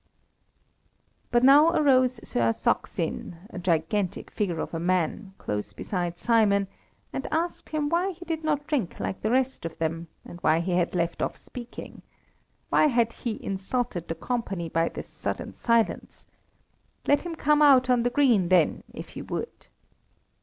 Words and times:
But 1.29 1.43
now 1.43 1.69
arose 1.75 2.19
Sir 2.27 2.51
Saksin, 2.53 3.35
a 3.51 3.59
gigantic 3.59 4.31
figure 4.31 4.59
of 4.59 4.73
a 4.73 4.79
man, 4.79 5.35
close 5.37 5.73
beside 5.73 6.17
Simon, 6.17 6.67
and 7.13 7.27
asked 7.31 7.69
him 7.69 7.87
why 7.87 8.13
he 8.13 8.25
did 8.25 8.43
not 8.43 8.65
drink 8.65 8.99
like 8.99 9.21
the 9.21 9.29
rest 9.29 9.63
of 9.63 9.77
them 9.77 10.07
and 10.25 10.39
why 10.41 10.59
he 10.59 10.71
had 10.71 10.95
left 10.95 11.21
off 11.21 11.37
speaking? 11.37 12.01
Why 12.69 12.87
had 12.87 13.13
he 13.13 13.39
insulted 13.45 14.07
the 14.07 14.15
company 14.15 14.69
by 14.69 14.89
this 14.89 15.05
sudden 15.07 15.53
silence? 15.53 16.25
Let 17.05 17.21
him 17.21 17.35
come 17.35 17.61
out 17.61 17.87
on 17.87 18.01
the 18.01 18.09
green, 18.09 18.49
then, 18.49 18.83
if 18.95 19.09
he 19.09 19.21
would! 19.21 19.67